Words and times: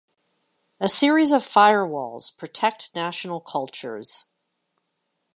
A 0.79 0.89
series 0.89 1.31
of 1.31 1.45
fire-walls 1.45 2.31
protect 2.31 2.95
national 2.95 3.39
cultures. 3.39 4.25